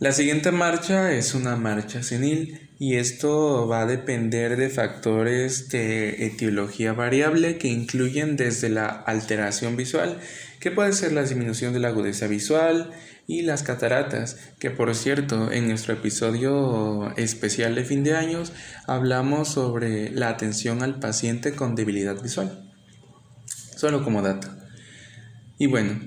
La 0.00 0.12
siguiente 0.12 0.50
marcha 0.50 1.12
es 1.12 1.34
una 1.34 1.56
marcha 1.56 2.02
senil 2.02 2.70
y 2.78 2.96
esto 2.96 3.68
va 3.68 3.82
a 3.82 3.86
depender 3.86 4.56
de 4.56 4.70
factores 4.70 5.68
de 5.68 6.24
etiología 6.24 6.94
variable 6.94 7.58
que 7.58 7.68
incluyen 7.68 8.38
desde 8.38 8.70
la 8.70 8.86
alteración 8.86 9.76
visual, 9.76 10.18
que 10.58 10.70
puede 10.70 10.94
ser 10.94 11.12
la 11.12 11.20
disminución 11.20 11.74
de 11.74 11.80
la 11.80 11.88
agudeza 11.88 12.28
visual, 12.28 12.90
y 13.26 13.42
las 13.42 13.62
cataratas, 13.62 14.38
que 14.58 14.70
por 14.70 14.92
cierto 14.94 15.52
en 15.52 15.68
nuestro 15.68 15.92
episodio 15.92 17.14
especial 17.16 17.74
de 17.74 17.84
fin 17.84 18.02
de 18.02 18.16
años 18.16 18.52
hablamos 18.88 19.48
sobre 19.48 20.10
la 20.10 20.30
atención 20.30 20.82
al 20.82 20.98
paciente 20.98 21.54
con 21.54 21.76
debilidad 21.76 22.20
visual. 22.20 22.72
Solo 23.76 24.02
como 24.02 24.22
dato. 24.22 24.48
Y 25.58 25.66
bueno, 25.66 26.00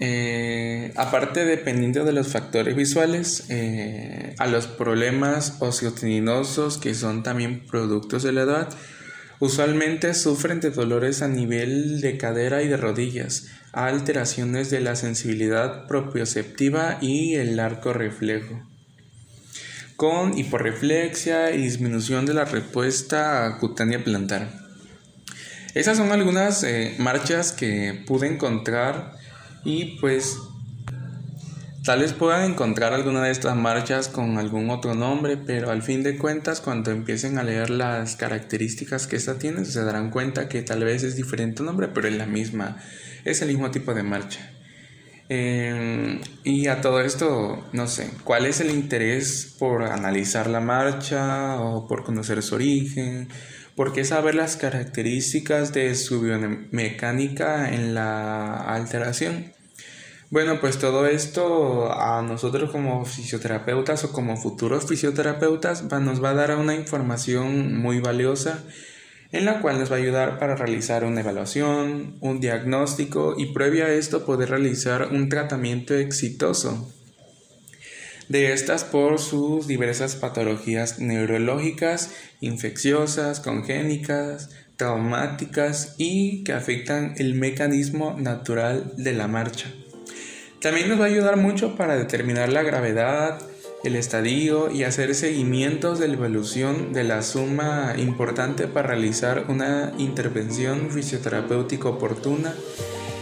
eh, 0.00 0.92
aparte, 0.96 1.44
dependiendo 1.44 2.04
de 2.04 2.12
los 2.12 2.28
factores 2.28 2.76
visuales, 2.76 3.46
eh, 3.48 4.34
a 4.38 4.46
los 4.46 4.68
problemas 4.68 5.56
osteotendinosos 5.58 6.78
que 6.78 6.94
son 6.94 7.24
también 7.24 7.66
productos 7.66 8.22
de 8.22 8.32
la 8.32 8.42
edad, 8.42 8.68
usualmente 9.40 10.14
sufren 10.14 10.60
de 10.60 10.70
dolores 10.70 11.22
a 11.22 11.28
nivel 11.28 12.00
de 12.00 12.16
cadera 12.16 12.62
y 12.62 12.68
de 12.68 12.76
rodillas, 12.76 13.48
a 13.72 13.86
alteraciones 13.86 14.70
de 14.70 14.80
la 14.80 14.94
sensibilidad 14.94 15.86
propioceptiva 15.88 16.98
y 17.00 17.34
el 17.34 17.58
arco 17.58 17.92
reflejo, 17.92 18.62
con 19.96 20.38
hiporreflexia 20.38 21.50
y 21.50 21.62
disminución 21.62 22.24
de 22.24 22.34
la 22.34 22.44
respuesta 22.44 23.56
cutánea 23.58 24.04
plantar. 24.04 24.68
Esas 25.74 25.96
son 25.96 26.12
algunas 26.12 26.62
eh, 26.62 26.94
marchas 26.98 27.52
que 27.52 28.04
pude 28.06 28.26
encontrar 28.26 29.17
y 29.64 29.98
pues 30.00 30.38
tal 31.84 32.00
vez 32.00 32.12
puedan 32.12 32.50
encontrar 32.50 32.92
alguna 32.92 33.22
de 33.22 33.30
estas 33.30 33.56
marchas 33.56 34.08
con 34.08 34.38
algún 34.38 34.70
otro 34.70 34.94
nombre, 34.94 35.36
pero 35.36 35.70
al 35.70 35.82
fin 35.82 36.02
de 36.02 36.18
cuentas 36.18 36.60
cuando 36.60 36.90
empiecen 36.90 37.38
a 37.38 37.42
leer 37.42 37.70
las 37.70 38.16
características 38.16 39.06
que 39.06 39.16
esta 39.16 39.38
tiene 39.38 39.64
se 39.64 39.82
darán 39.82 40.10
cuenta 40.10 40.48
que 40.48 40.62
tal 40.62 40.84
vez 40.84 41.02
es 41.02 41.16
diferente 41.16 41.62
nombre, 41.62 41.88
pero 41.88 42.08
es 42.08 42.16
la 42.16 42.26
misma, 42.26 42.76
es 43.24 43.42
el 43.42 43.48
mismo 43.48 43.70
tipo 43.70 43.94
de 43.94 44.02
marcha. 44.02 44.57
Em, 45.30 46.20
y 46.42 46.68
a 46.68 46.80
todo 46.80 47.00
esto, 47.00 47.62
no 47.72 47.86
sé, 47.86 48.10
¿cuál 48.24 48.46
es 48.46 48.60
el 48.60 48.70
interés 48.70 49.54
por 49.58 49.82
analizar 49.82 50.48
la 50.48 50.60
marcha 50.60 51.60
o 51.60 51.86
por 51.86 52.02
conocer 52.04 52.42
su 52.42 52.54
origen? 52.54 53.28
¿Por 53.76 53.92
qué 53.92 54.04
saber 54.04 54.34
las 54.34 54.56
características 54.56 55.72
de 55.74 55.94
su 55.94 56.22
biomecánica 56.22 57.72
en 57.72 57.94
la 57.94 58.56
alteración? 58.56 59.52
Bueno, 60.30 60.60
pues 60.60 60.78
todo 60.78 61.06
esto 61.06 61.92
a 61.92 62.22
nosotros 62.22 62.70
como 62.70 63.04
fisioterapeutas 63.04 64.04
o 64.04 64.12
como 64.12 64.36
futuros 64.36 64.86
fisioterapeutas 64.86 65.84
nos 65.84 66.22
va 66.22 66.30
a 66.30 66.34
dar 66.34 66.56
una 66.56 66.74
información 66.74 67.80
muy 67.80 68.00
valiosa 68.00 68.64
en 69.32 69.44
la 69.44 69.60
cual 69.60 69.78
nos 69.78 69.90
va 69.90 69.96
a 69.96 69.98
ayudar 69.98 70.38
para 70.38 70.56
realizar 70.56 71.04
una 71.04 71.20
evaluación, 71.20 72.16
un 72.20 72.40
diagnóstico 72.40 73.34
y 73.36 73.52
previa 73.52 73.86
a 73.86 73.92
esto 73.92 74.24
poder 74.24 74.50
realizar 74.50 75.08
un 75.12 75.28
tratamiento 75.28 75.94
exitoso 75.94 76.92
de 78.28 78.52
estas 78.52 78.84
por 78.84 79.18
sus 79.18 79.66
diversas 79.66 80.16
patologías 80.16 80.98
neurológicas, 80.98 82.14
infecciosas, 82.40 83.40
congénicas, 83.40 84.50
traumáticas 84.76 85.94
y 85.98 86.44
que 86.44 86.52
afectan 86.52 87.14
el 87.16 87.34
mecanismo 87.34 88.16
natural 88.18 88.92
de 88.96 89.12
la 89.12 89.28
marcha. 89.28 89.72
También 90.60 90.88
nos 90.88 91.00
va 91.00 91.04
a 91.04 91.08
ayudar 91.08 91.36
mucho 91.36 91.76
para 91.76 91.96
determinar 91.96 92.52
la 92.52 92.62
gravedad, 92.62 93.40
el 93.84 93.96
estadio 93.96 94.70
y 94.70 94.84
hacer 94.84 95.14
seguimientos 95.14 95.98
de 95.98 96.08
la 96.08 96.14
evolución 96.14 96.92
de 96.92 97.04
la 97.04 97.22
suma 97.22 97.94
importante 97.96 98.66
para 98.66 98.88
realizar 98.88 99.44
una 99.48 99.92
intervención 99.98 100.90
fisioterapéutica 100.90 101.88
oportuna 101.88 102.54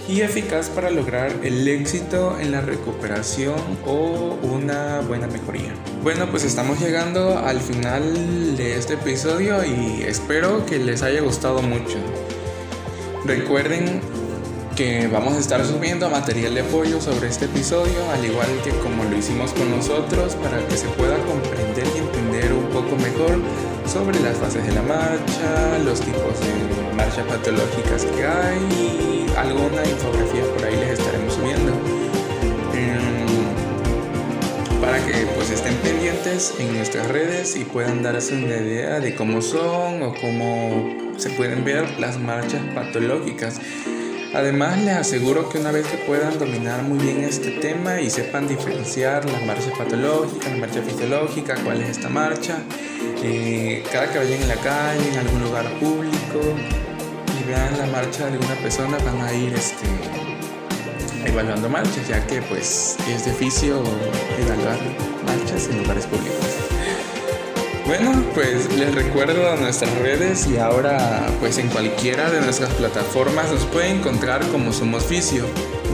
y 0.08 0.20
eficaz 0.20 0.70
para 0.70 0.90
lograr 0.90 1.32
el 1.42 1.66
éxito 1.66 2.38
en 2.40 2.52
la 2.52 2.60
recuperación 2.60 3.56
o 3.84 4.38
una 4.42 5.00
buena 5.00 5.26
mejoría. 5.26 5.74
Bueno, 6.02 6.30
pues 6.30 6.44
estamos 6.44 6.80
llegando 6.80 7.38
al 7.38 7.60
final 7.60 8.56
de 8.56 8.76
este 8.76 8.94
episodio 8.94 9.64
y 9.64 10.04
espero 10.04 10.64
que 10.64 10.78
les 10.78 11.02
haya 11.02 11.20
gustado 11.20 11.60
mucho. 11.60 11.98
Recuerden 13.24 14.00
que 14.76 15.08
vamos 15.08 15.34
a 15.34 15.38
estar 15.38 15.64
subiendo 15.64 16.10
material 16.10 16.54
de 16.54 16.60
apoyo 16.60 17.00
sobre 17.00 17.28
este 17.28 17.46
episodio, 17.46 18.10
al 18.10 18.22
igual 18.22 18.46
que 18.62 18.70
como 18.70 19.04
lo 19.04 19.16
hicimos 19.16 19.54
con 19.54 19.70
nosotros, 19.70 20.34
para 20.36 20.58
que 20.68 20.76
se 20.76 20.86
pueda 20.88 21.16
comprender 21.24 21.86
y 21.94 21.98
entender 21.98 22.52
un 22.52 22.66
poco 22.66 22.94
mejor 22.96 23.40
sobre 23.90 24.20
las 24.20 24.36
fases 24.36 24.66
de 24.66 24.74
la 24.74 24.82
marcha, 24.82 25.78
los 25.82 26.00
tipos 26.00 26.38
de 26.40 26.94
marcha 26.94 27.24
patológicas 27.24 28.04
que 28.04 28.26
hay 28.26 28.58
y 28.70 29.26
alguna 29.38 29.82
infografía 29.82 30.44
por 30.54 30.66
ahí 30.66 30.76
les 30.76 30.98
estaremos 30.98 31.32
subiendo. 31.32 31.72
Em, 32.74 33.16
para 34.82 34.98
que 35.06 35.26
pues 35.36 35.50
estén 35.50 35.74
pendientes 35.76 36.52
en 36.58 36.76
nuestras 36.76 37.08
redes 37.08 37.56
y 37.56 37.64
puedan 37.64 38.02
darse 38.02 38.36
una 38.36 38.56
idea 38.56 39.00
de 39.00 39.14
cómo 39.14 39.40
son 39.40 40.02
o 40.02 40.14
cómo 40.20 41.06
se 41.16 41.30
pueden 41.30 41.64
ver 41.64 41.98
las 41.98 42.18
marchas 42.18 42.60
patológicas. 42.74 43.58
Además, 44.36 44.76
les 44.82 44.94
aseguro 44.94 45.48
que 45.48 45.58
una 45.58 45.72
vez 45.72 45.86
que 45.86 45.96
puedan 45.96 46.38
dominar 46.38 46.82
muy 46.82 46.98
bien 46.98 47.24
este 47.24 47.52
tema 47.52 48.02
y 48.02 48.10
sepan 48.10 48.46
diferenciar 48.46 49.24
las 49.24 49.42
marchas 49.46 49.72
patológicas, 49.78 50.50
las 50.50 50.58
marchas 50.58 50.84
fisiológicas, 50.84 51.58
cuál 51.60 51.80
es 51.80 51.88
esta 51.88 52.10
marcha, 52.10 52.58
eh, 53.24 53.82
cada 53.90 54.12
que 54.12 54.18
vayan 54.18 54.42
en 54.42 54.48
la 54.48 54.56
calle, 54.56 55.08
en 55.10 55.18
algún 55.20 55.42
lugar 55.42 55.64
público 55.80 56.54
y 57.40 57.48
vean 57.48 57.78
la 57.78 57.86
marcha 57.86 58.26
de 58.26 58.32
alguna 58.34 58.56
persona, 58.56 58.98
van 58.98 59.22
a 59.22 59.32
ir 59.32 59.54
este, 59.54 59.86
evaluando 61.24 61.70
marchas, 61.70 62.06
ya 62.06 62.26
que 62.26 62.42
pues 62.42 62.98
es 63.08 63.24
difícil 63.24 63.72
evaluar 64.38 64.78
marchas 65.24 65.66
en 65.70 65.78
lugares 65.78 66.04
públicos. 66.04 66.65
Bueno, 67.86 68.24
pues 68.34 68.68
les 68.74 68.92
recuerdo 68.92 69.54
nuestras 69.56 69.96
redes 69.98 70.48
y 70.48 70.56
ahora 70.56 71.24
pues 71.38 71.56
en 71.58 71.68
cualquiera 71.68 72.28
de 72.30 72.40
nuestras 72.40 72.74
plataformas 72.74 73.52
nos 73.52 73.64
pueden 73.66 73.98
encontrar 73.98 74.44
como 74.48 74.72
Somos 74.72 75.04
Fisio, 75.04 75.44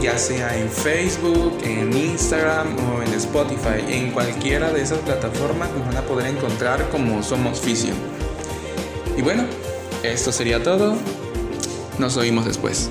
ya 0.01 0.17
sea 0.17 0.57
en 0.57 0.71
Facebook, 0.71 1.55
en 1.63 1.95
Instagram 1.95 2.75
o 2.89 3.03
en 3.03 3.13
Spotify. 3.13 3.85
En 3.87 4.09
cualquiera 4.09 4.71
de 4.71 4.81
esas 4.81 4.97
plataformas 4.99 5.69
nos 5.71 5.85
van 5.85 5.97
a 5.97 6.01
poder 6.01 6.35
encontrar 6.35 6.89
como 6.89 7.21
Somos 7.21 7.61
Fisio. 7.61 7.93
Y 9.15 9.21
bueno, 9.21 9.45
esto 10.01 10.31
sería 10.31 10.63
todo. 10.63 10.95
Nos 11.99 12.17
oímos 12.17 12.45
después. 12.45 12.89